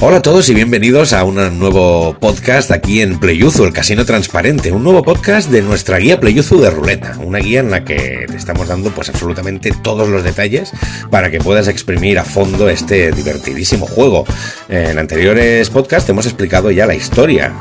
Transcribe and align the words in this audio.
Hola 0.00 0.18
a 0.18 0.22
todos 0.22 0.48
y 0.48 0.54
bienvenidos 0.54 1.12
a 1.12 1.24
un 1.24 1.58
nuevo 1.58 2.14
podcast 2.20 2.70
aquí 2.70 3.00
en 3.00 3.18
Playuzu, 3.18 3.64
el 3.64 3.72
Casino 3.72 4.04
Transparente, 4.04 4.70
un 4.70 4.84
nuevo 4.84 5.02
podcast 5.02 5.50
de 5.50 5.60
nuestra 5.60 5.98
guía 5.98 6.20
Playuzu 6.20 6.60
de 6.60 6.70
ruleta, 6.70 7.16
una 7.18 7.40
guía 7.40 7.58
en 7.58 7.72
la 7.72 7.84
que 7.84 8.24
te 8.28 8.36
estamos 8.36 8.68
dando 8.68 8.90
pues 8.90 9.08
absolutamente 9.08 9.72
todos 9.82 10.08
los 10.08 10.22
detalles 10.22 10.70
para 11.10 11.32
que 11.32 11.40
puedas 11.40 11.66
exprimir 11.66 12.20
a 12.20 12.24
fondo 12.24 12.68
este 12.68 13.10
divertidísimo 13.10 13.88
juego. 13.88 14.24
En 14.68 15.00
anteriores 15.00 15.68
podcasts 15.68 16.08
hemos 16.08 16.26
explicado 16.26 16.70
ya 16.70 16.86
la 16.86 16.94
historia 16.94 17.52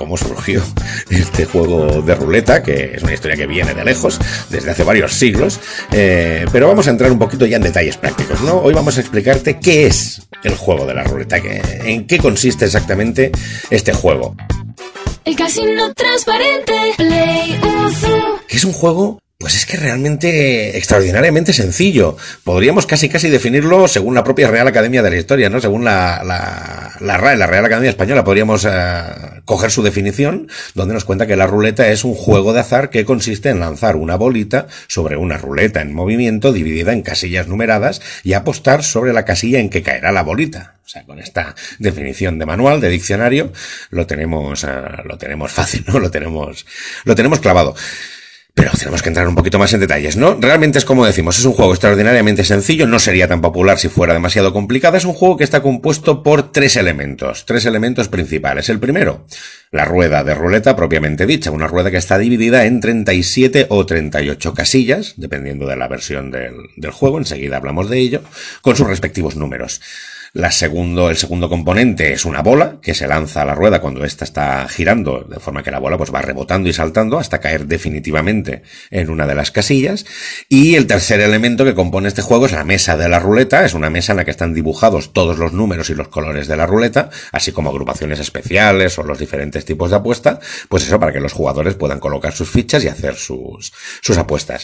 cómo 0.00 0.16
surgió 0.16 0.62
este 1.10 1.44
juego 1.44 2.00
de 2.00 2.14
ruleta, 2.14 2.62
que 2.62 2.92
es 2.94 3.02
una 3.02 3.12
historia 3.12 3.36
que 3.36 3.46
viene 3.46 3.74
de 3.74 3.84
lejos, 3.84 4.18
desde 4.48 4.70
hace 4.70 4.82
varios 4.82 5.12
siglos, 5.12 5.60
eh, 5.92 6.46
pero 6.50 6.68
vamos 6.68 6.86
a 6.86 6.90
entrar 6.90 7.12
un 7.12 7.18
poquito 7.18 7.44
ya 7.44 7.58
en 7.58 7.62
detalles 7.62 7.98
prácticos, 7.98 8.40
¿no? 8.40 8.60
Hoy 8.60 8.72
vamos 8.72 8.96
a 8.96 9.00
explicarte 9.02 9.60
qué 9.60 9.86
es 9.86 10.22
el 10.42 10.56
juego 10.56 10.86
de 10.86 10.94
la 10.94 11.04
ruleta, 11.04 11.36
en 11.36 12.06
qué 12.06 12.16
consiste 12.16 12.64
exactamente 12.64 13.30
este 13.68 13.92
juego. 13.92 14.34
El 15.26 15.36
casino 15.36 15.92
transparente, 15.92 16.72
Play 16.96 17.60
Que 18.48 18.56
es 18.56 18.64
un 18.64 18.72
juego 18.72 19.20
pues 19.40 19.56
es 19.56 19.64
que 19.64 19.78
realmente 19.78 20.76
extraordinariamente 20.76 21.54
sencillo. 21.54 22.18
Podríamos 22.44 22.84
casi 22.84 23.08
casi 23.08 23.30
definirlo 23.30 23.88
según 23.88 24.14
la 24.14 24.22
propia 24.22 24.50
Real 24.50 24.68
Academia 24.68 25.02
de 25.02 25.08
la 25.08 25.16
Historia, 25.16 25.48
¿no? 25.48 25.62
Según 25.62 25.82
la, 25.82 26.22
la, 26.22 26.92
la 27.00 27.46
Real 27.46 27.64
Academia 27.64 27.88
Española, 27.88 28.22
podríamos 28.22 28.66
eh, 28.70 28.70
coger 29.46 29.70
su 29.70 29.82
definición, 29.82 30.48
donde 30.74 30.92
nos 30.92 31.06
cuenta 31.06 31.26
que 31.26 31.36
la 31.36 31.46
ruleta 31.46 31.88
es 31.88 32.04
un 32.04 32.14
juego 32.14 32.52
de 32.52 32.60
azar 32.60 32.90
que 32.90 33.06
consiste 33.06 33.48
en 33.48 33.60
lanzar 33.60 33.96
una 33.96 34.16
bolita 34.16 34.66
sobre 34.88 35.16
una 35.16 35.38
ruleta 35.38 35.80
en 35.80 35.94
movimiento 35.94 36.52
dividida 36.52 36.92
en 36.92 37.00
casillas 37.00 37.48
numeradas 37.48 38.02
y 38.22 38.34
apostar 38.34 38.84
sobre 38.84 39.14
la 39.14 39.24
casilla 39.24 39.58
en 39.58 39.70
que 39.70 39.82
caerá 39.82 40.12
la 40.12 40.22
bolita. 40.22 40.74
O 40.84 40.88
sea, 40.90 41.04
con 41.04 41.18
esta 41.18 41.54
definición 41.78 42.38
de 42.38 42.44
manual, 42.44 42.82
de 42.82 42.90
diccionario, 42.90 43.54
lo 43.88 44.06
tenemos, 44.06 44.64
eh, 44.64 44.68
lo 45.06 45.16
tenemos 45.16 45.50
fácil, 45.50 45.82
¿no? 45.86 45.98
Lo 45.98 46.10
tenemos, 46.10 46.66
lo 47.04 47.14
tenemos 47.14 47.40
clavado. 47.40 47.74
Pero 48.60 48.72
tenemos 48.72 49.02
que 49.02 49.08
entrar 49.08 49.26
un 49.26 49.34
poquito 49.34 49.58
más 49.58 49.72
en 49.72 49.80
detalles, 49.80 50.18
¿no? 50.18 50.36
Realmente 50.38 50.78
es 50.78 50.84
como 50.84 51.06
decimos, 51.06 51.38
es 51.38 51.46
un 51.46 51.54
juego 51.54 51.72
extraordinariamente 51.72 52.44
sencillo, 52.44 52.86
no 52.86 52.98
sería 52.98 53.26
tan 53.26 53.40
popular 53.40 53.78
si 53.78 53.88
fuera 53.88 54.12
demasiado 54.12 54.52
complicado, 54.52 54.98
es 54.98 55.06
un 55.06 55.14
juego 55.14 55.38
que 55.38 55.44
está 55.44 55.62
compuesto 55.62 56.22
por 56.22 56.52
tres 56.52 56.76
elementos, 56.76 57.46
tres 57.46 57.64
elementos 57.64 58.08
principales. 58.08 58.68
El 58.68 58.78
primero, 58.78 59.24
la 59.70 59.86
rueda 59.86 60.24
de 60.24 60.34
ruleta 60.34 60.76
propiamente 60.76 61.24
dicha, 61.24 61.50
una 61.50 61.68
rueda 61.68 61.90
que 61.90 61.96
está 61.96 62.18
dividida 62.18 62.66
en 62.66 62.80
37 62.80 63.68
o 63.70 63.86
38 63.86 64.52
casillas, 64.52 65.14
dependiendo 65.16 65.66
de 65.66 65.76
la 65.76 65.88
versión 65.88 66.30
del, 66.30 66.52
del 66.76 66.90
juego, 66.90 67.16
enseguida 67.16 67.56
hablamos 67.56 67.88
de 67.88 67.98
ello, 67.98 68.20
con 68.60 68.76
sus 68.76 68.86
respectivos 68.86 69.36
números. 69.36 69.80
La 70.32 70.52
segundo, 70.52 71.10
el 71.10 71.16
segundo 71.16 71.48
componente 71.48 72.12
es 72.12 72.24
una 72.24 72.40
bola 72.40 72.78
que 72.80 72.94
se 72.94 73.08
lanza 73.08 73.42
a 73.42 73.44
la 73.44 73.56
rueda 73.56 73.80
cuando 73.80 74.04
ésta 74.04 74.24
está 74.24 74.68
girando, 74.68 75.26
de 75.28 75.40
forma 75.40 75.64
que 75.64 75.72
la 75.72 75.80
bola 75.80 75.98
pues 75.98 76.14
va 76.14 76.22
rebotando 76.22 76.68
y 76.68 76.72
saltando 76.72 77.18
hasta 77.18 77.40
caer 77.40 77.66
definitivamente 77.66 78.62
en 78.90 79.10
una 79.10 79.26
de 79.26 79.34
las 79.34 79.50
casillas. 79.50 80.06
Y 80.48 80.76
el 80.76 80.86
tercer 80.86 81.20
elemento 81.20 81.64
que 81.64 81.74
compone 81.74 82.06
este 82.06 82.22
juego 82.22 82.46
es 82.46 82.52
la 82.52 82.62
mesa 82.62 82.96
de 82.96 83.08
la 83.08 83.18
ruleta. 83.18 83.64
Es 83.64 83.74
una 83.74 83.90
mesa 83.90 84.12
en 84.12 84.18
la 84.18 84.24
que 84.24 84.30
están 84.30 84.54
dibujados 84.54 85.12
todos 85.12 85.36
los 85.36 85.52
números 85.52 85.90
y 85.90 85.94
los 85.94 86.08
colores 86.08 86.46
de 86.46 86.56
la 86.56 86.66
ruleta, 86.66 87.10
así 87.32 87.50
como 87.50 87.70
agrupaciones 87.70 88.20
especiales 88.20 88.98
o 88.98 89.02
los 89.02 89.18
diferentes 89.18 89.64
tipos 89.64 89.90
de 89.90 89.96
apuesta. 89.96 90.38
Pues 90.68 90.84
eso 90.84 91.00
para 91.00 91.12
que 91.12 91.20
los 91.20 91.32
jugadores 91.32 91.74
puedan 91.74 91.98
colocar 91.98 92.32
sus 92.32 92.48
fichas 92.48 92.84
y 92.84 92.88
hacer 92.88 93.16
sus, 93.16 93.72
sus 94.00 94.16
apuestas. 94.16 94.62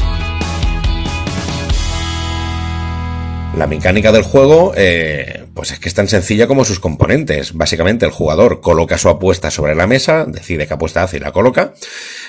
La 3.56 3.66
mecánica 3.66 4.12
del 4.12 4.22
juego, 4.22 4.74
eh, 4.76 5.46
pues 5.54 5.70
es 5.70 5.78
que 5.78 5.88
es 5.88 5.94
tan 5.94 6.08
sencilla 6.08 6.46
como 6.46 6.66
sus 6.66 6.78
componentes. 6.78 7.54
Básicamente 7.54 8.04
el 8.04 8.12
jugador 8.12 8.60
coloca 8.60 8.98
su 8.98 9.08
apuesta 9.08 9.50
sobre 9.50 9.74
la 9.74 9.86
mesa, 9.86 10.26
decide 10.26 10.66
qué 10.66 10.74
apuesta 10.74 11.02
hace 11.02 11.16
y 11.16 11.20
la 11.20 11.32
coloca. 11.32 11.72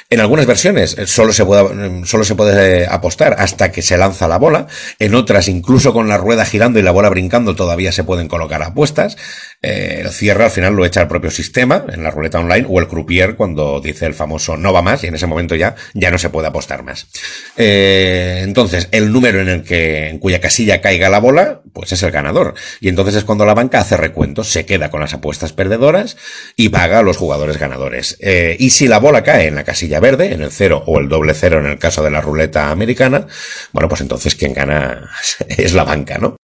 En 0.09 0.21
algunas 0.21 0.45
versiones 0.45 0.97
eh, 0.97 1.05
solo 1.05 1.33
se 1.33 1.43
puede, 1.43 1.63
mm, 1.63 2.05
solo 2.05 2.23
se 2.23 2.35
puede 2.35 2.83
eh, 2.83 2.87
apostar 2.89 3.35
hasta 3.39 3.73
que 3.73 3.81
se 3.81 3.97
lanza 3.97 4.29
la 4.29 4.37
bola. 4.37 4.67
En 4.99 5.15
otras, 5.15 5.49
incluso 5.49 5.91
con 5.91 6.07
la 6.07 6.17
rueda 6.17 6.45
girando 6.45 6.79
y 6.79 6.81
la 6.81 6.91
bola 6.91 7.09
brincando, 7.09 7.57
todavía 7.57 7.91
se 7.91 8.05
pueden 8.05 8.29
colocar 8.29 8.63
apuestas. 8.63 9.17
Eh, 9.61 10.01
el 10.03 10.11
cierre 10.11 10.43
al 10.43 10.51
final 10.51 10.75
lo 10.75 10.85
echa 10.85 11.01
el 11.01 11.07
propio 11.07 11.31
sistema 11.31 11.83
en 11.91 12.03
la 12.03 12.11
ruleta 12.11 12.39
online 12.39 12.67
o 12.69 12.79
el 12.79 12.87
croupier 12.87 13.35
cuando 13.35 13.81
dice 13.81 14.05
el 14.05 14.13
famoso 14.13 14.55
no 14.55 14.71
va 14.71 14.83
más 14.83 15.03
y 15.03 15.07
en 15.07 15.15
ese 15.15 15.25
momento 15.25 15.55
ya, 15.55 15.75
ya 15.95 16.11
no 16.11 16.19
se 16.19 16.29
puede 16.29 16.47
apostar 16.47 16.83
más. 16.83 17.07
entonces, 17.55 18.87
el 18.91 19.11
número 19.11 19.41
en 19.41 19.49
el 19.49 19.63
que, 19.63 20.09
en 20.09 20.19
cuya 20.19 20.39
casilla 20.39 20.79
caiga 20.79 21.09
la 21.09 21.19
bola, 21.19 21.61
pues 21.73 21.91
es 21.91 22.03
el 22.03 22.11
ganador. 22.11 22.53
Y 22.79 22.89
entonces 22.89 23.15
es 23.15 23.23
cuando 23.23 23.45
la 23.45 23.55
banca 23.55 23.79
hace 23.79 23.97
recuentos, 23.97 24.49
se 24.49 24.65
queda 24.65 24.91
con 24.91 25.01
las 25.01 25.13
apuestas 25.13 25.53
perdedoras 25.53 26.17
y 26.55 26.69
paga 26.69 26.99
a 26.99 27.03
los 27.03 27.17
jugadores 27.17 27.57
ganadores. 27.57 28.17
y 28.59 28.69
si 28.69 28.87
la 28.87 28.99
bola 28.99 29.23
cae 29.23 29.47
en 29.47 29.55
la 29.55 29.63
casilla 29.63 29.99
verde, 29.99 30.33
en 30.33 30.41
el 30.41 30.51
cero 30.51 30.83
o 30.85 30.99
el 30.99 31.09
doble 31.09 31.33
cero 31.33 31.59
en 31.59 31.65
el 31.65 31.79
caso 31.79 32.03
de 32.03 32.11
la 32.11 32.21
ruleta 32.21 32.69
americana, 32.69 33.27
bueno, 33.71 33.89
pues 33.89 34.01
entonces 34.01 34.35
quien 34.35 34.53
gana 34.53 35.09
es 35.49 35.73
la 35.73 35.83
banca, 35.83 36.17
¿no? 36.17 36.37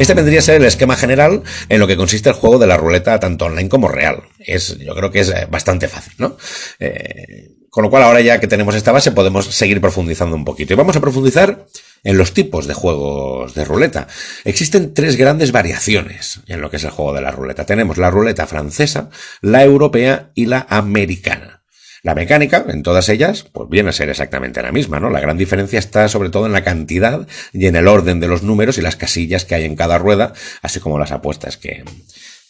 Este 0.00 0.14
vendría 0.14 0.38
a 0.38 0.42
ser 0.42 0.56
el 0.56 0.64
esquema 0.64 0.96
general 0.96 1.42
en 1.68 1.78
lo 1.78 1.86
que 1.86 1.94
consiste 1.94 2.30
el 2.30 2.34
juego 2.34 2.58
de 2.58 2.66
la 2.66 2.78
ruleta 2.78 3.20
tanto 3.20 3.44
online 3.44 3.68
como 3.68 3.86
real. 3.86 4.22
Es, 4.38 4.78
yo 4.78 4.94
creo 4.94 5.10
que 5.10 5.20
es 5.20 5.28
eh, 5.28 5.46
bastante 5.50 5.88
fácil, 5.88 6.14
¿no? 6.16 6.38
Eh, 6.78 7.50
con 7.68 7.84
lo 7.84 7.90
cual 7.90 8.04
ahora 8.04 8.22
ya 8.22 8.40
que 8.40 8.46
tenemos 8.46 8.74
esta 8.74 8.92
base 8.92 9.12
podemos 9.12 9.44
seguir 9.54 9.78
profundizando 9.78 10.34
un 10.34 10.46
poquito. 10.46 10.72
Y 10.72 10.76
vamos 10.76 10.96
a 10.96 11.02
profundizar 11.02 11.66
en 12.02 12.16
los 12.16 12.32
tipos 12.32 12.66
de 12.66 12.72
juegos 12.72 13.52
de 13.52 13.66
ruleta. 13.66 14.08
Existen 14.44 14.94
tres 14.94 15.16
grandes 15.16 15.52
variaciones 15.52 16.40
en 16.46 16.62
lo 16.62 16.70
que 16.70 16.78
es 16.78 16.84
el 16.84 16.90
juego 16.90 17.12
de 17.12 17.20
la 17.20 17.30
ruleta. 17.30 17.66
Tenemos 17.66 17.98
la 17.98 18.10
ruleta 18.10 18.46
francesa, 18.46 19.10
la 19.42 19.62
europea 19.64 20.30
y 20.34 20.46
la 20.46 20.66
americana. 20.70 21.59
La 22.02 22.14
mecánica, 22.14 22.64
en 22.68 22.82
todas 22.82 23.08
ellas, 23.08 23.44
pues 23.44 23.68
viene 23.68 23.90
a 23.90 23.92
ser 23.92 24.08
exactamente 24.08 24.62
la 24.62 24.72
misma, 24.72 25.00
¿no? 25.00 25.10
La 25.10 25.20
gran 25.20 25.36
diferencia 25.36 25.78
está 25.78 26.08
sobre 26.08 26.30
todo 26.30 26.46
en 26.46 26.52
la 26.52 26.64
cantidad 26.64 27.26
y 27.52 27.66
en 27.66 27.76
el 27.76 27.88
orden 27.88 28.20
de 28.20 28.28
los 28.28 28.42
números 28.42 28.78
y 28.78 28.82
las 28.82 28.96
casillas 28.96 29.44
que 29.44 29.54
hay 29.54 29.64
en 29.64 29.76
cada 29.76 29.98
rueda, 29.98 30.32
así 30.62 30.80
como 30.80 30.98
las 30.98 31.12
apuestas 31.12 31.56
que, 31.56 31.84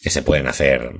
que 0.01 0.09
se 0.09 0.21
pueden 0.21 0.47
hacer 0.47 0.91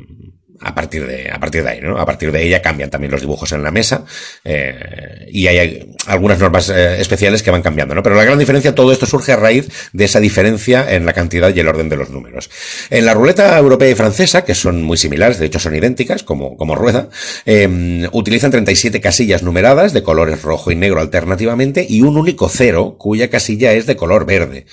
a 0.61 0.75
partir 0.75 1.07
de, 1.07 1.29
a 1.31 1.39
partir 1.39 1.63
de 1.63 1.69
ahí, 1.69 1.81
¿no? 1.81 1.97
A 1.97 2.05
partir 2.05 2.31
de 2.31 2.45
ella 2.45 2.61
cambian 2.61 2.89
también 2.89 3.11
los 3.11 3.21
dibujos 3.21 3.51
en 3.51 3.63
la 3.63 3.71
mesa 3.71 4.05
eh, 4.43 5.27
y 5.31 5.47
hay 5.47 5.95
algunas 6.07 6.39
normas 6.39 6.69
eh, 6.69 7.01
especiales 7.01 7.43
que 7.43 7.51
van 7.51 7.61
cambiando, 7.61 7.95
¿no? 7.95 8.03
Pero 8.03 8.15
la 8.15 8.23
gran 8.23 8.37
diferencia, 8.37 8.75
todo 8.75 8.91
esto 8.91 9.05
surge 9.05 9.31
a 9.31 9.37
raíz 9.37 9.69
de 9.93 10.05
esa 10.05 10.19
diferencia 10.19 10.93
en 10.93 11.05
la 11.05 11.13
cantidad 11.13 11.53
y 11.53 11.59
el 11.59 11.67
orden 11.67 11.89
de 11.89 11.97
los 11.97 12.09
números. 12.09 12.49
En 12.89 13.05
la 13.05 13.13
ruleta 13.13 13.57
europea 13.57 13.89
y 13.89 13.95
francesa, 13.95 14.43
que 14.43 14.55
son 14.55 14.83
muy 14.83 14.97
similares, 14.97 15.39
de 15.39 15.47
hecho 15.47 15.59
son 15.59 15.75
idénticas 15.75 16.23
como, 16.23 16.57
como 16.57 16.75
rueda, 16.75 17.09
eh, 17.45 18.07
utilizan 18.11 18.51
37 18.51 19.01
casillas 19.01 19.43
numeradas 19.43 19.93
de 19.93 20.03
colores 20.03 20.41
rojo 20.41 20.71
y 20.71 20.75
negro 20.75 20.99
alternativamente 20.99 21.85
y 21.87 22.01
un 22.01 22.17
único 22.17 22.49
cero 22.49 22.95
cuya 22.97 23.29
casilla 23.29 23.73
es 23.73 23.85
de 23.85 23.95
color 23.95 24.25
verde. 24.25 24.65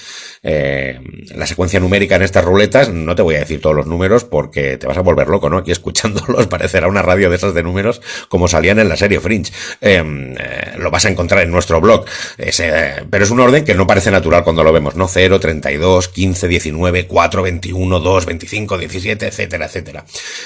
Eh, 0.43 1.01
la 1.35 1.47
secuencia 1.47 1.81
numérica 1.81 2.17
en 2.17 2.23
estas 2.23 2.45
ruletas, 2.45 2.91
no 2.91 3.15
te 3.15 3.23
voy 3.23 3.37
a 3.37 3.41
decir 3.41 3.61
todos 3.61 3.75
los 3.75 3.87
números 3.87 4.25
porque 4.25 4.77
te 4.77 4.87
vas 4.87 4.97
a 4.97 5.03
volver 5.03 5.29
loco, 5.29 5.51
¿no? 5.51 5.59
Aquí 5.59 5.73
escuchándolos 5.79 6.47
parecerá 6.49 6.89
una 6.89 7.03
radio 7.03 7.31
de 7.31 7.37
esas 7.37 7.55
de 7.55 7.63
números 7.63 8.01
como 8.29 8.49
salían 8.49 8.79
en 8.79 8.89
la 8.89 8.97
serie 8.97 9.21
Fringe. 9.21 9.53
Em, 9.81 10.35
eh, 10.39 10.75
lo 10.79 10.91
vas 10.91 11.05
a 11.07 11.09
encontrar 11.09 11.43
en 11.43 11.51
nuestro 11.51 11.81
blog. 11.81 12.05
pero 13.11 13.25
es 13.25 13.31
un 13.31 13.41
orden 13.41 13.65
que 13.65 13.75
no 13.75 13.87
parece 13.87 14.11
natural 14.11 14.45
cuando 14.45 14.63
lo 14.63 14.73
vemos, 14.73 14.95
¿no? 14.95 15.09
0, 15.09 15.41
32, 15.41 16.09
15, 16.09 16.49
19, 16.49 17.07
4, 17.07 17.43
21, 17.43 18.01
2, 18.01 18.27
25, 18.27 18.79
17, 18.79 19.27
etcétera, 19.27 19.67
etcétera. 19.67 20.05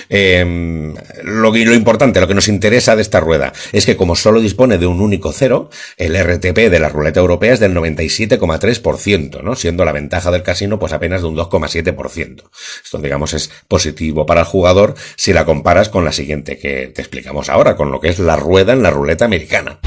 Em, 0.08 0.94
lo, 1.24 1.50
lo 1.50 1.74
importante, 1.74 2.20
lo 2.20 2.28
que 2.28 2.34
nos 2.34 2.48
interesa 2.48 2.96
de 2.96 3.02
esta 3.02 3.20
rueda 3.20 3.52
es 3.72 3.86
que 3.86 3.96
como 3.96 4.16
solo 4.16 4.40
dispone 4.40 4.78
de 4.78 4.86
un 4.86 5.00
único 5.00 5.32
cero, 5.32 5.70
el 5.96 6.16
RTP 6.16 6.70
de 6.70 6.78
la 6.78 6.88
ruleta 6.88 7.20
europea 7.20 7.54
es 7.54 7.60
del 7.60 7.74
97,3%, 7.74 9.42
¿no? 9.42 9.56
Siendo 9.56 9.84
la 9.84 9.92
ventaja 9.92 10.30
del 10.30 10.42
casino 10.42 10.78
pues 10.78 10.92
apenas 10.92 11.22
de 11.22 11.28
un 11.28 11.36
2,7%. 11.36 12.42
Esto 12.84 12.98
digamos 12.98 13.34
es 13.34 13.50
positivo 13.68 14.26
para 14.26 14.40
el 14.40 14.46
jugador 14.46 14.94
si 15.22 15.32
la 15.32 15.44
comparas 15.44 15.88
con 15.88 16.04
la 16.04 16.10
siguiente 16.10 16.58
que 16.58 16.88
te 16.88 17.00
explicamos 17.00 17.48
ahora, 17.48 17.76
con 17.76 17.92
lo 17.92 18.00
que 18.00 18.08
es 18.08 18.18
la 18.18 18.34
rueda 18.34 18.72
en 18.72 18.82
la 18.82 18.90
ruleta 18.90 19.24
americana. 19.24 19.78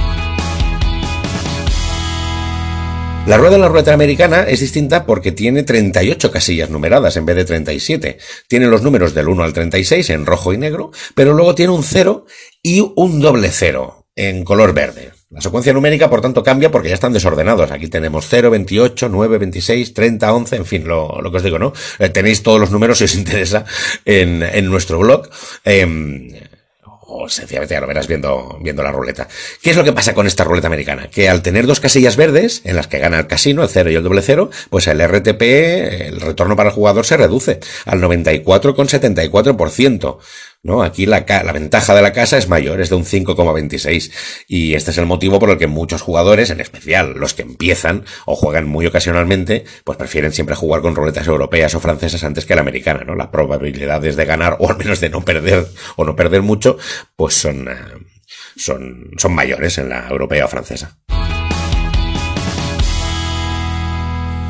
La 3.28 3.36
rueda 3.36 3.56
en 3.56 3.62
la 3.62 3.68
ruleta 3.68 3.94
americana 3.94 4.44
es 4.44 4.62
distinta 4.62 5.06
porque 5.06 5.34
tiene 5.34 5.64
38 5.64 6.32
casillas 6.32 6.70
numeradas 6.70 7.18
en 7.18 7.26
vez 7.26 7.36
de 7.36 7.44
37. 7.44 8.18
Tiene 8.48 8.68
los 8.68 8.82
números 8.82 9.14
del 9.14 9.28
1 9.28 9.44
al 9.44 9.52
36 9.52 10.10
en 10.12 10.26
rojo 10.26 10.54
y 10.54 10.58
negro, 10.58 10.92
pero 11.16 11.34
luego 11.34 11.54
tiene 11.54 11.74
un 11.74 11.84
0 11.84 12.26
y 12.64 12.94
un 12.96 13.20
doble 13.20 13.50
0 13.52 14.08
en 14.16 14.46
color 14.46 14.74
verde. 14.74 15.12
La 15.32 15.42
secuencia 15.42 15.74
numérica, 15.74 16.10
por 16.10 16.22
tanto, 16.22 16.44
cambia 16.44 16.72
porque 16.72 16.90
ya 16.90 16.94
están 16.94 17.12
desordenados. 17.12 17.72
Aquí 17.72 17.88
tenemos 17.88 18.28
0, 18.30 18.52
28, 18.52 19.10
9, 19.10 19.38
26, 19.40 19.94
30, 19.94 20.34
11, 20.34 20.56
en 20.56 20.66
fin, 20.66 20.88
lo, 20.88 21.20
lo 21.22 21.32
que 21.32 21.38
os 21.38 21.44
digo, 21.44 21.58
¿no? 21.58 21.74
Eh, 21.98 22.10
tenéis 22.10 22.44
todos 22.44 22.60
los 22.60 22.72
números 22.72 23.00
si 23.00 23.06
os 23.06 23.16
interesa 23.16 23.66
en, 24.06 24.44
en 24.44 24.66
nuestro 24.68 25.00
blog. 25.00 25.28
Em, 25.64 26.30
o 27.08 27.30
sencillamente 27.30 27.76
ya 27.76 27.82
lo 27.82 27.88
verás 27.88 28.08
viendo, 28.08 28.58
viendo 28.62 28.84
la 28.84 28.92
ruleta. 28.92 29.28
¿Qué 29.62 29.70
es 29.70 29.78
lo 29.78 29.84
que 29.84 29.94
pasa 29.94 30.14
con 30.14 30.28
esta 30.28 30.44
ruleta 30.44 30.68
americana? 30.68 31.10
Que 31.10 31.30
al 31.30 31.42
tener 31.42 31.66
dos 31.66 31.80
casillas 31.80 32.18
verdes, 32.18 32.62
en 32.66 32.76
las 32.76 32.88
que 32.88 33.00
gana 33.00 33.18
el 33.20 33.28
casino, 33.28 33.64
el 33.64 33.70
cero 33.70 33.90
y 33.90 33.96
el 33.96 34.04
doble 34.04 34.22
cero, 34.22 34.50
pues 34.70 34.88
el 34.88 35.02
RTP, 35.02 35.42
el 35.42 36.22
retorno 36.22 36.56
para 36.56 36.70
el 36.70 36.76
jugador 36.76 37.06
se 37.06 37.18
reduce 37.18 37.60
al 37.86 38.02
94,74%. 38.02 40.18
¿No? 40.66 40.82
Aquí 40.82 41.06
la, 41.06 41.26
la, 41.28 41.52
ventaja 41.52 41.94
de 41.94 42.02
la 42.02 42.12
casa 42.12 42.40
es 42.40 42.50
mayor, 42.50 42.82
es 42.82 42.90
de 42.90 42.96
un 42.96 43.06
5,26. 43.06 44.12
Y 44.48 44.74
este 44.74 44.90
es 44.90 44.98
el 44.98 45.06
motivo 45.06 45.38
por 45.38 45.52
el 45.52 45.60
que 45.60 45.68
muchos 45.68 46.02
jugadores, 46.02 46.50
en 46.50 46.60
especial 46.60 47.14
los 47.14 47.36
que 47.36 47.44
empiezan 47.44 48.04
o 48.26 48.36
juegan 48.36 48.68
muy 48.68 48.88
ocasionalmente, 48.88 49.64
pues 49.84 49.96
prefieren 50.00 50.34
siempre 50.34 50.56
jugar 50.56 50.82
con 50.82 50.96
ruletas 50.96 51.28
europeas 51.28 51.76
o 51.76 51.80
francesas 51.80 52.24
antes 52.24 52.46
que 52.46 52.56
la 52.56 52.62
americana, 52.62 53.04
¿no? 53.06 53.14
Las 53.14 53.28
probabilidades 53.28 54.16
de 54.16 54.26
ganar, 54.26 54.58
o 54.60 54.68
al 54.68 54.78
menos 54.78 55.00
de 55.00 55.10
no 55.10 55.24
perder, 55.24 55.68
o 55.98 56.04
no 56.04 56.16
perder 56.16 56.42
mucho, 56.42 56.80
pues 57.16 57.36
son, 57.36 57.68
eh, 57.68 57.76
son, 58.58 59.12
son 59.18 59.36
mayores 59.36 59.78
en 59.78 59.90
la 59.90 60.08
europea 60.10 60.46
o 60.46 60.48
francesa. 60.48 60.98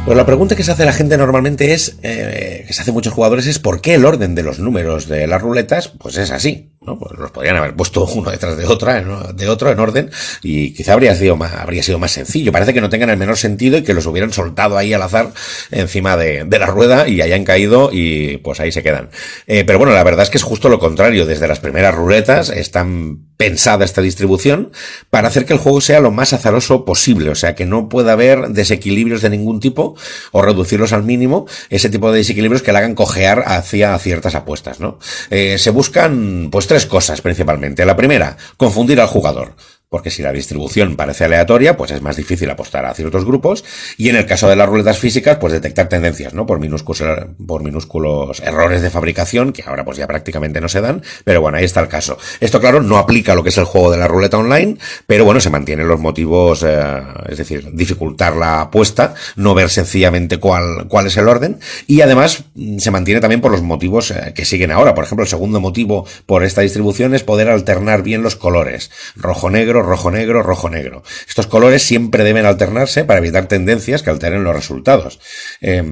Pero 0.05 0.17
la 0.17 0.25
pregunta 0.27 0.55
que 0.55 0.63
se 0.63 0.71
hace 0.71 0.85
la 0.85 0.93
gente 0.93 1.17
normalmente 1.17 1.73
es, 1.73 1.97
eh, 2.03 2.63
que 2.67 2.73
se 2.73 2.83
hace 2.83 2.91
muchos 2.91 3.11
jugadores, 3.11 3.47
es 3.47 3.57
¿por 3.57 3.81
qué 3.81 3.95
el 3.95 4.05
orden 4.05 4.35
de 4.35 4.43
los 4.43 4.59
números 4.59 5.07
de 5.07 5.25
las 5.25 5.41
ruletas? 5.41 5.87
Pues 5.87 6.15
es 6.17 6.29
así, 6.29 6.74
¿no? 6.81 6.97
Pues 6.97 7.17
los 7.17 7.31
podrían 7.31 7.55
haber 7.57 7.75
puesto 7.75 8.05
uno 8.05 8.31
detrás 8.31 8.57
de 8.57 8.65
otra, 8.65 9.03
de 9.33 9.49
otro 9.49 9.71
en 9.71 9.79
orden, 9.79 10.11
y 10.41 10.73
quizá 10.73 10.93
habría 10.93 11.15
sido 11.15 11.35
más, 11.35 11.53
habría 11.53 11.83
sido 11.83 11.99
más 11.99 12.11
sencillo. 12.11 12.51
Parece 12.51 12.73
que 12.73 12.81
no 12.81 12.89
tengan 12.89 13.09
el 13.09 13.17
menor 13.17 13.37
sentido 13.37 13.77
y 13.77 13.83
que 13.83 13.93
los 13.93 14.05
hubieran 14.05 14.31
soltado 14.31 14.77
ahí 14.77 14.93
al 14.93 15.01
azar 15.01 15.31
encima 15.71 16.17
de, 16.17 16.43
de 16.45 16.59
la 16.59 16.67
rueda 16.67 17.07
y 17.07 17.21
hayan 17.21 17.43
caído 17.43 17.89
y 17.91 18.37
pues 18.37 18.59
ahí 18.59 18.71
se 18.71 18.83
quedan. 18.83 19.09
Eh, 19.47 19.63
pero 19.65 19.79
bueno, 19.79 19.93
la 19.93 20.03
verdad 20.03 20.23
es 20.23 20.29
que 20.29 20.37
es 20.37 20.43
justo 20.43 20.69
lo 20.69 20.79
contrario. 20.79 21.25
Desde 21.25 21.47
las 21.47 21.59
primeras 21.59 21.95
ruletas 21.95 22.49
están 22.49 23.25
pensada 23.37 23.83
esta 23.83 24.01
distribución 24.01 24.71
para 25.09 25.27
hacer 25.27 25.45
que 25.45 25.53
el 25.53 25.59
juego 25.59 25.81
sea 25.81 25.99
lo 25.99 26.11
más 26.11 26.33
azaroso 26.33 26.85
posible, 26.85 27.29
o 27.29 27.35
sea, 27.35 27.55
que 27.55 27.65
no 27.65 27.89
pueda 27.89 28.13
haber 28.13 28.49
desequilibrios 28.49 29.21
de 29.21 29.29
ningún 29.29 29.59
tipo 29.59 29.95
o 30.31 30.41
reducirlos 30.41 30.93
al 30.93 31.03
mínimo, 31.03 31.45
ese 31.69 31.89
tipo 31.89 32.11
de 32.11 32.19
desequilibrios 32.19 32.61
que 32.61 32.71
le 32.71 32.77
hagan 32.77 32.95
cojear 32.95 33.43
hacia 33.45 33.97
ciertas 33.99 34.35
apuestas, 34.35 34.79
¿no? 34.79 34.99
Eh, 35.29 35.57
se 35.57 35.71
buscan, 35.71 36.49
pues, 36.51 36.67
tres 36.75 36.87
cosas 36.87 37.21
principalmente. 37.21 37.85
La 37.85 37.95
primera, 37.95 38.35
confundir 38.57 38.99
al 38.99 39.07
jugador 39.07 39.53
porque 39.89 40.09
si 40.09 40.21
la 40.21 40.31
distribución 40.31 40.95
parece 40.95 41.25
aleatoria, 41.25 41.77
pues 41.77 41.91
es 41.91 42.01
más 42.01 42.17
difícil 42.17 42.49
apostar 42.49 42.85
a 42.85 42.93
ciertos 42.93 43.25
grupos, 43.25 43.63
y 43.97 44.09
en 44.09 44.15
el 44.15 44.25
caso 44.25 44.49
de 44.49 44.55
las 44.55 44.67
ruletas 44.67 44.99
físicas, 44.99 45.37
pues 45.37 45.53
detectar 45.53 45.89
tendencias, 45.89 46.33
¿no? 46.33 46.45
Por 46.45 46.59
minúsculos, 46.59 47.01
por 47.45 47.63
minúsculos 47.63 48.39
errores 48.41 48.81
de 48.81 48.89
fabricación, 48.89 49.53
que 49.53 49.63
ahora 49.63 49.85
pues 49.85 49.97
ya 49.97 50.07
prácticamente 50.07 50.61
no 50.61 50.69
se 50.69 50.81
dan, 50.81 51.03
pero 51.23 51.41
bueno, 51.41 51.57
ahí 51.57 51.65
está 51.65 51.79
el 51.79 51.87
caso. 51.87 52.17
Esto, 52.39 52.59
claro, 52.59 52.81
no 52.81 52.97
aplica 52.97 53.35
lo 53.35 53.43
que 53.43 53.49
es 53.49 53.57
el 53.57 53.65
juego 53.65 53.91
de 53.91 53.97
la 53.97 54.07
ruleta 54.07 54.37
online, 54.37 54.77
pero 55.07 55.25
bueno, 55.25 55.39
se 55.39 55.49
mantienen 55.49 55.87
los 55.87 55.99
motivos, 55.99 56.63
eh, 56.63 57.01
es 57.29 57.37
decir, 57.37 57.71
dificultar 57.73 58.35
la 58.35 58.61
apuesta, 58.61 59.13
no 59.35 59.53
ver 59.53 59.69
sencillamente 59.69 60.37
cuál, 60.37 60.87
cuál 60.87 61.07
es 61.07 61.17
el 61.17 61.27
orden, 61.27 61.59
y 61.87 62.01
además 62.01 62.45
mm, 62.55 62.79
se 62.79 62.91
mantiene 62.91 63.21
también 63.21 63.41
por 63.41 63.51
los 63.51 63.61
motivos 63.61 64.11
eh, 64.11 64.33
que 64.35 64.45
siguen 64.45 64.71
ahora. 64.71 64.93
Por 64.95 65.03
ejemplo, 65.03 65.23
el 65.23 65.29
segundo 65.29 65.59
motivo 65.59 66.05
por 66.25 66.43
esta 66.43 66.61
distribución 66.61 67.15
es 67.15 67.23
poder 67.23 67.49
alternar 67.49 68.03
bien 68.03 68.23
los 68.23 68.35
colores, 68.35 68.91
rojo-negro, 69.15 69.74
rojo-negro, 69.81 70.43
rojo-negro. 70.43 71.03
Estos 71.27 71.47
colores 71.47 71.83
siempre 71.83 72.23
deben 72.23 72.45
alternarse 72.45 73.03
para 73.03 73.19
evitar 73.19 73.47
tendencias 73.47 74.03
que 74.03 74.09
alteren 74.09 74.43
los 74.43 74.55
resultados. 74.55 75.19
Eh, 75.61 75.83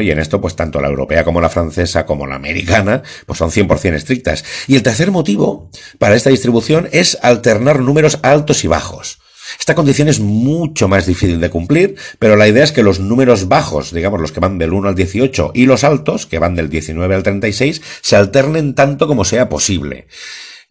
Y 0.00 0.10
en 0.10 0.18
esto, 0.18 0.40
pues 0.40 0.56
tanto 0.56 0.80
la 0.80 0.88
europea 0.88 1.24
como 1.24 1.40
la 1.40 1.48
francesa 1.48 2.04
como 2.06 2.26
la 2.26 2.34
americana, 2.36 3.02
pues 3.26 3.38
son 3.38 3.50
100% 3.50 3.94
estrictas. 3.94 4.44
Y 4.66 4.76
el 4.76 4.82
tercer 4.82 5.10
motivo 5.10 5.70
para 5.98 6.16
esta 6.16 6.30
distribución 6.30 6.88
es 6.92 7.18
alternar 7.22 7.80
números 7.80 8.18
altos 8.22 8.64
y 8.64 8.68
bajos. 8.68 9.18
Esta 9.58 9.74
condición 9.74 10.08
es 10.08 10.20
mucho 10.20 10.88
más 10.88 11.06
difícil 11.06 11.40
de 11.40 11.50
cumplir, 11.50 11.96
pero 12.18 12.36
la 12.36 12.48
idea 12.48 12.64
es 12.64 12.72
que 12.72 12.82
los 12.82 12.98
números 12.98 13.48
bajos, 13.48 13.92
digamos 13.92 14.20
los 14.20 14.32
que 14.32 14.40
van 14.40 14.58
del 14.58 14.72
1 14.72 14.88
al 14.88 14.94
18, 14.94 15.52
y 15.54 15.66
los 15.66 15.84
altos, 15.84 16.26
que 16.26 16.38
van 16.38 16.54
del 16.54 16.68
19 16.68 17.14
al 17.14 17.22
36, 17.22 17.82
se 18.00 18.16
alternen 18.16 18.74
tanto 18.74 19.06
como 19.06 19.24
sea 19.24 19.48
posible. 19.48 20.06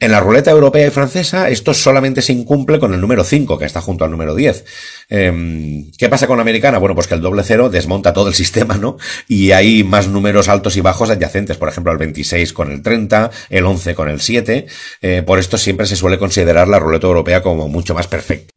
En 0.03 0.11
la 0.11 0.19
ruleta 0.19 0.51
europea 0.51 0.85
y 0.85 0.89
francesa 0.89 1.49
esto 1.49 1.73
solamente 1.73 2.21
se 2.21 2.33
incumple 2.33 2.77
con 2.77 2.93
el 2.93 2.99
número 2.99 3.23
5, 3.23 3.57
que 3.57 3.63
está 3.63 3.79
junto 3.79 4.03
al 4.03 4.11
número 4.11 4.35
10. 4.35 4.65
Eh, 5.09 5.85
¿Qué 5.97 6.09
pasa 6.09 6.27
con 6.27 6.35
la 6.35 6.41
americana? 6.41 6.77
Bueno, 6.77 6.93
pues 6.93 7.07
que 7.07 7.13
el 7.13 7.21
doble 7.21 7.41
cero 7.45 7.69
desmonta 7.69 8.11
todo 8.11 8.27
el 8.27 8.33
sistema, 8.33 8.75
¿no? 8.75 8.97
Y 9.29 9.51
hay 9.51 9.85
más 9.85 10.09
números 10.09 10.49
altos 10.49 10.75
y 10.75 10.81
bajos 10.81 11.09
adyacentes, 11.09 11.55
por 11.55 11.69
ejemplo, 11.69 11.93
el 11.93 11.99
26 11.99 12.51
con 12.51 12.73
el 12.73 12.81
30, 12.81 13.31
el 13.49 13.65
11 13.65 13.95
con 13.95 14.09
el 14.09 14.19
7. 14.19 14.67
Eh, 15.01 15.23
por 15.25 15.39
esto 15.39 15.57
siempre 15.57 15.85
se 15.85 15.95
suele 15.95 16.17
considerar 16.17 16.67
la 16.67 16.79
ruleta 16.79 17.07
europea 17.07 17.41
como 17.41 17.69
mucho 17.69 17.93
más 17.93 18.07
perfecta. 18.07 18.52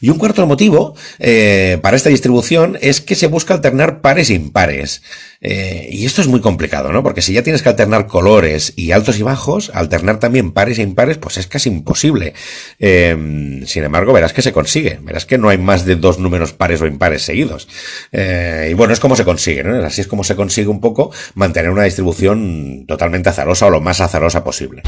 Y 0.00 0.10
un 0.10 0.18
cuarto 0.18 0.46
motivo 0.46 0.94
eh, 1.18 1.78
para 1.82 1.96
esta 1.96 2.08
distribución 2.08 2.78
es 2.80 3.00
que 3.00 3.14
se 3.14 3.26
busca 3.26 3.54
alternar 3.54 4.00
pares 4.00 4.30
e 4.30 4.34
impares. 4.34 5.02
Eh, 5.42 5.88
y 5.90 6.04
esto 6.04 6.20
es 6.20 6.28
muy 6.28 6.40
complicado, 6.40 6.92
¿no? 6.92 7.02
Porque 7.02 7.22
si 7.22 7.32
ya 7.32 7.42
tienes 7.42 7.62
que 7.62 7.70
alternar 7.70 8.06
colores 8.06 8.74
y 8.76 8.92
altos 8.92 9.18
y 9.18 9.22
bajos, 9.22 9.70
alternar 9.74 10.18
también 10.18 10.52
pares 10.52 10.78
e 10.78 10.82
impares, 10.82 11.16
pues 11.18 11.38
es 11.38 11.46
casi 11.46 11.70
imposible. 11.70 12.34
Eh, 12.78 13.62
sin 13.66 13.84
embargo, 13.84 14.12
verás 14.12 14.32
que 14.32 14.42
se 14.42 14.52
consigue. 14.52 14.98
Verás 15.02 15.24
que 15.24 15.38
no 15.38 15.48
hay 15.48 15.58
más 15.58 15.84
de 15.84 15.96
dos 15.96 16.18
números 16.18 16.52
pares 16.52 16.82
o 16.82 16.86
impares 16.86 17.22
seguidos. 17.22 17.68
Eh, 18.12 18.68
y 18.70 18.74
bueno, 18.74 18.92
es 18.92 19.00
como 19.00 19.16
se 19.16 19.24
consigue, 19.24 19.64
¿no? 19.64 19.84
Así 19.84 20.02
es 20.02 20.06
como 20.06 20.24
se 20.24 20.36
consigue 20.36 20.68
un 20.68 20.80
poco 20.80 21.10
mantener 21.34 21.70
una 21.70 21.84
distribución 21.84 22.84
totalmente 22.86 23.30
azarosa 23.30 23.66
o 23.66 23.70
lo 23.70 23.80
más 23.80 24.00
azarosa 24.00 24.44
posible. 24.44 24.82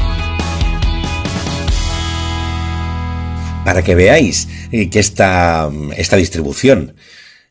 Para 3.63 3.81
que 3.81 3.95
veáis 3.95 4.47
que 4.71 4.99
esta, 4.99 5.69
esta 5.95 6.17
distribución 6.17 6.95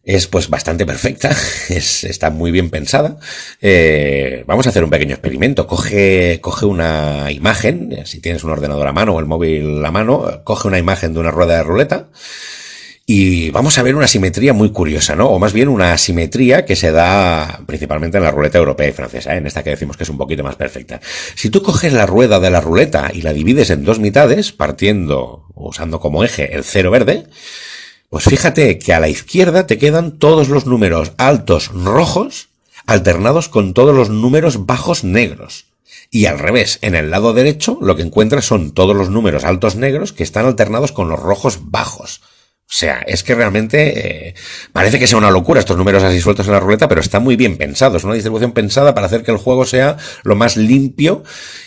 es 0.04 0.26
pues 0.26 0.50
bastante 0.50 0.84
perfecta, 0.84 1.30
es, 1.68 2.04
está 2.04 2.30
muy 2.30 2.50
bien 2.50 2.70
pensada. 2.70 3.18
Eh, 3.60 4.44
vamos 4.46 4.66
a 4.66 4.70
hacer 4.70 4.84
un 4.84 4.90
pequeño 4.90 5.14
experimento. 5.14 5.66
Coge, 5.66 6.38
coge 6.40 6.66
una 6.66 7.30
imagen, 7.30 8.04
si 8.04 8.20
tienes 8.20 8.44
un 8.44 8.50
ordenador 8.50 8.86
a 8.88 8.92
mano 8.92 9.14
o 9.14 9.20
el 9.20 9.26
móvil 9.26 9.84
a 9.84 9.90
mano, 9.90 10.42
coge 10.44 10.68
una 10.68 10.78
imagen 10.78 11.14
de 11.14 11.20
una 11.20 11.30
rueda 11.30 11.56
de 11.56 11.62
ruleta 11.62 12.08
y 13.14 13.50
vamos 13.50 13.76
a 13.76 13.82
ver 13.82 13.94
una 13.94 14.06
simetría 14.06 14.54
muy 14.54 14.70
curiosa, 14.70 15.14
¿no? 15.14 15.28
O 15.28 15.38
más 15.38 15.52
bien 15.52 15.68
una 15.68 15.92
asimetría 15.92 16.64
que 16.64 16.76
se 16.76 16.92
da 16.92 17.60
principalmente 17.66 18.16
en 18.16 18.24
la 18.24 18.30
ruleta 18.30 18.56
europea 18.56 18.88
y 18.88 18.92
francesa, 18.92 19.34
¿eh? 19.34 19.36
en 19.36 19.46
esta 19.46 19.62
que 19.62 19.68
decimos 19.68 19.98
que 19.98 20.04
es 20.04 20.08
un 20.08 20.16
poquito 20.16 20.42
más 20.42 20.56
perfecta. 20.56 20.98
Si 21.34 21.50
tú 21.50 21.62
coges 21.62 21.92
la 21.92 22.06
rueda 22.06 22.40
de 22.40 22.48
la 22.48 22.62
ruleta 22.62 23.10
y 23.12 23.20
la 23.20 23.34
divides 23.34 23.68
en 23.68 23.84
dos 23.84 23.98
mitades, 23.98 24.52
partiendo, 24.52 25.44
usando 25.54 26.00
como 26.00 26.24
eje 26.24 26.54
el 26.54 26.64
cero 26.64 26.90
verde, 26.90 27.26
pues 28.08 28.24
fíjate 28.24 28.78
que 28.78 28.94
a 28.94 29.00
la 29.00 29.10
izquierda 29.10 29.66
te 29.66 29.76
quedan 29.76 30.12
todos 30.12 30.48
los 30.48 30.64
números 30.64 31.12
altos 31.18 31.68
rojos 31.68 32.48
alternados 32.86 33.50
con 33.50 33.74
todos 33.74 33.94
los 33.94 34.08
números 34.08 34.64
bajos 34.64 35.04
negros. 35.04 35.66
Y 36.10 36.24
al 36.24 36.38
revés, 36.38 36.78
en 36.80 36.94
el 36.94 37.10
lado 37.10 37.34
derecho 37.34 37.76
lo 37.82 37.94
que 37.94 38.04
encuentras 38.04 38.46
son 38.46 38.72
todos 38.72 38.96
los 38.96 39.10
números 39.10 39.44
altos 39.44 39.76
negros 39.76 40.14
que 40.14 40.22
están 40.22 40.46
alternados 40.46 40.92
con 40.92 41.10
los 41.10 41.20
rojos 41.20 41.58
bajos. 41.70 42.22
O 42.72 42.74
sea, 42.74 43.00
es 43.06 43.22
que 43.22 43.34
realmente 43.34 44.28
eh, 44.28 44.34
parece 44.72 44.98
que 44.98 45.06
sea 45.06 45.18
una 45.18 45.30
locura 45.30 45.60
estos 45.60 45.76
números 45.76 46.02
así 46.04 46.22
sueltos 46.22 46.46
en 46.46 46.54
la 46.54 46.60
ruleta, 46.60 46.88
pero 46.88 47.02
está 47.02 47.20
muy 47.20 47.36
bien 47.36 47.58
pensado. 47.58 47.98
Es 47.98 48.04
una 48.04 48.14
distribución 48.14 48.52
pensada 48.52 48.94
para 48.94 49.08
hacer 49.08 49.22
que 49.22 49.30
el 49.30 49.36
juego 49.36 49.66
sea 49.66 49.98
lo 50.22 50.36
más 50.36 50.56
limpio 50.56 51.22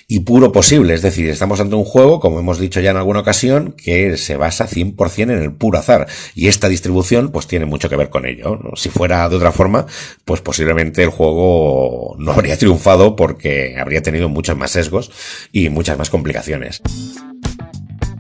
y 0.07 0.21
puro 0.21 0.51
posible. 0.51 0.95
Es 0.95 1.03
decir, 1.03 1.29
estamos 1.29 1.59
ante 1.59 1.75
un 1.75 1.83
juego, 1.83 2.19
como 2.19 2.39
hemos 2.39 2.57
dicho 2.57 2.79
ya 2.79 2.89
en 2.89 2.97
alguna 2.97 3.19
ocasión, 3.19 3.73
que 3.73 4.17
se 4.17 4.35
basa 4.35 4.67
100% 4.67 5.21
en 5.21 5.43
el 5.43 5.53
puro 5.53 5.77
azar. 5.77 6.07
Y 6.33 6.47
esta 6.47 6.69
distribución, 6.69 7.29
pues 7.31 7.45
tiene 7.45 7.65
mucho 7.67 7.87
que 7.87 7.97
ver 7.97 8.09
con 8.09 8.25
ello. 8.25 8.59
Si 8.75 8.89
fuera 8.89 9.29
de 9.29 9.35
otra 9.35 9.51
forma, 9.51 9.85
pues 10.25 10.41
posiblemente 10.41 11.03
el 11.03 11.09
juego 11.09 12.15
no 12.17 12.31
habría 12.31 12.57
triunfado 12.57 13.15
porque 13.15 13.77
habría 13.77 14.01
tenido 14.01 14.27
muchos 14.27 14.57
más 14.57 14.71
sesgos 14.71 15.11
y 15.51 15.69
muchas 15.69 15.99
más 15.99 16.09
complicaciones. 16.09 16.81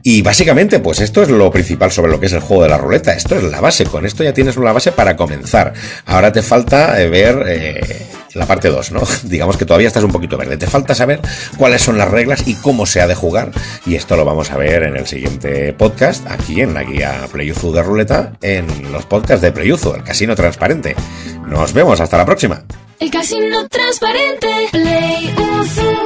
Y 0.07 0.21
básicamente, 0.21 0.77
pues 0.77 0.99
esto 0.99 1.23
es 1.23 1.29
lo 1.29 1.49
principal 1.49 1.91
sobre 1.91 2.11
lo 2.11 2.19
que 2.19 2.27
es 2.27 2.33
el 2.33 2.39
juego 2.39 2.61
de 2.61 2.69
la 2.69 2.77
ruleta. 2.77 3.13
Esto 3.13 3.37
es 3.37 3.43
la 3.43 3.59
base. 3.59 3.85
Con 3.85 4.05
esto 4.05 4.23
ya 4.23 4.35
tienes 4.35 4.55
una 4.55 4.71
base 4.71 4.91
para 4.91 5.15
comenzar. 5.15 5.73
Ahora 6.05 6.31
te 6.31 6.43
falta 6.43 7.01
eh, 7.01 7.09
ver 7.09 7.43
eh, 7.47 8.05
la 8.35 8.45
parte 8.45 8.69
2, 8.69 8.91
¿no? 8.91 9.01
Digamos 9.23 9.57
que 9.57 9.65
todavía 9.65 9.87
estás 9.87 10.03
un 10.03 10.11
poquito 10.11 10.37
verde. 10.37 10.57
Te 10.57 10.67
falta 10.67 10.93
saber 10.93 11.21
cuáles 11.57 11.81
son 11.81 11.97
las 11.97 12.11
reglas 12.11 12.43
y 12.45 12.53
cómo 12.53 12.85
se 12.85 13.01
ha 13.01 13.07
de 13.07 13.15
jugar. 13.15 13.49
Y 13.87 13.95
esto 13.95 14.15
lo 14.15 14.25
vamos 14.25 14.51
a 14.51 14.57
ver 14.57 14.83
en 14.83 14.95
el 14.95 15.07
siguiente 15.07 15.73
podcast, 15.73 16.23
aquí 16.29 16.61
en 16.61 16.75
la 16.75 16.83
guía 16.83 17.27
Playuzu 17.31 17.73
de 17.73 17.81
ruleta, 17.81 18.33
en 18.43 18.91
los 18.91 19.07
podcasts 19.07 19.41
de 19.41 19.51
Playuzu, 19.51 19.95
el 19.95 20.03
casino 20.03 20.35
transparente. 20.35 20.95
Nos 21.47 21.73
vemos, 21.73 21.99
hasta 21.99 22.15
la 22.15 22.25
próxima. 22.27 22.63
El 22.99 23.09
casino 23.09 23.67
transparente, 23.69 24.49
Playuzu. 24.71 26.04